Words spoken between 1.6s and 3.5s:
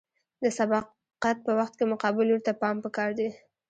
کې مقابل لوري ته پام پکار دی